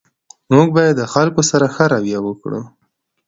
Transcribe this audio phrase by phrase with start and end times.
[0.53, 2.61] موږ باید د خلګو سره ښه رویه وکړو